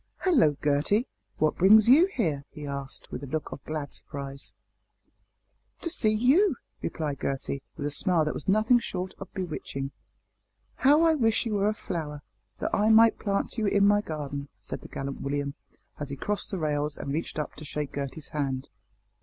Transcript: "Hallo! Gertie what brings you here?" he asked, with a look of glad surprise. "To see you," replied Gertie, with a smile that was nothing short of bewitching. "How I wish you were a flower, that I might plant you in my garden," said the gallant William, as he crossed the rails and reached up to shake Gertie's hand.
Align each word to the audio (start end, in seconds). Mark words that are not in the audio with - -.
"Hallo! 0.21 0.57
Gertie 0.63 1.05
what 1.37 1.57
brings 1.59 1.87
you 1.87 2.07
here?" 2.07 2.43
he 2.49 2.65
asked, 2.65 3.11
with 3.11 3.21
a 3.21 3.27
look 3.27 3.51
of 3.51 3.63
glad 3.65 3.93
surprise. 3.93 4.55
"To 5.81 5.91
see 5.91 6.09
you," 6.09 6.55
replied 6.81 7.21
Gertie, 7.21 7.61
with 7.77 7.85
a 7.85 7.91
smile 7.91 8.25
that 8.25 8.33
was 8.33 8.47
nothing 8.47 8.79
short 8.79 9.13
of 9.19 9.31
bewitching. 9.35 9.91
"How 10.77 11.03
I 11.03 11.13
wish 11.13 11.45
you 11.45 11.53
were 11.53 11.69
a 11.69 11.73
flower, 11.75 12.23
that 12.57 12.73
I 12.75 12.89
might 12.89 13.19
plant 13.19 13.59
you 13.59 13.67
in 13.67 13.85
my 13.87 14.01
garden," 14.01 14.49
said 14.59 14.81
the 14.81 14.87
gallant 14.87 15.21
William, 15.21 15.53
as 15.99 16.09
he 16.09 16.15
crossed 16.15 16.49
the 16.49 16.57
rails 16.57 16.97
and 16.97 17.13
reached 17.13 17.37
up 17.37 17.53
to 17.57 17.63
shake 17.63 17.93
Gertie's 17.93 18.29
hand. 18.29 18.69